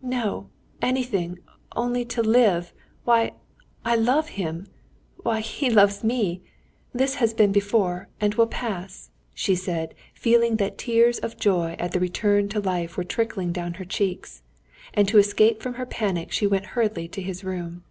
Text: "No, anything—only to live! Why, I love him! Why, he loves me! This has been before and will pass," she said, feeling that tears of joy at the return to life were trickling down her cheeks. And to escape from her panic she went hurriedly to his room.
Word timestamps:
"No, 0.00 0.48
anything—only 0.80 2.06
to 2.06 2.22
live! 2.22 2.72
Why, 3.04 3.32
I 3.84 3.96
love 3.96 4.28
him! 4.30 4.66
Why, 5.18 5.40
he 5.40 5.68
loves 5.68 6.02
me! 6.02 6.40
This 6.94 7.16
has 7.16 7.34
been 7.34 7.52
before 7.52 8.08
and 8.18 8.34
will 8.34 8.46
pass," 8.46 9.10
she 9.34 9.54
said, 9.54 9.94
feeling 10.14 10.56
that 10.56 10.78
tears 10.78 11.18
of 11.18 11.36
joy 11.36 11.76
at 11.78 11.92
the 11.92 12.00
return 12.00 12.48
to 12.48 12.60
life 12.60 12.96
were 12.96 13.04
trickling 13.04 13.52
down 13.52 13.74
her 13.74 13.84
cheeks. 13.84 14.40
And 14.94 15.06
to 15.08 15.18
escape 15.18 15.60
from 15.60 15.74
her 15.74 15.84
panic 15.84 16.32
she 16.32 16.46
went 16.46 16.64
hurriedly 16.72 17.06
to 17.08 17.20
his 17.20 17.44
room. 17.44 17.84